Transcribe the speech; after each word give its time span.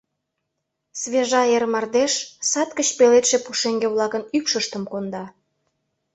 Свежа 1.01 1.41
эр 1.55 1.63
мардеж 1.73 2.13
сад 2.51 2.69
гыч 2.77 2.89
пеледше 2.97 3.37
пушеҥге-влакын 3.45 4.23
ӱпшыштым 4.37 4.83
конда. 4.91 5.23